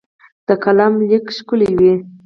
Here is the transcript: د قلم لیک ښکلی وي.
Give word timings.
د 0.47 0.49
قلم 0.63 0.93
لیک 1.09 1.25
ښکلی 1.37 1.71
وي. 1.79 1.93